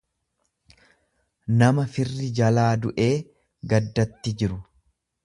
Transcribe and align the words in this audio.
nama 1.59 1.85
firri 1.97 2.29
jalaa 2.39 2.71
du'ee 2.87 3.13
gaddatti 3.75 4.35
jiru. 4.41 4.59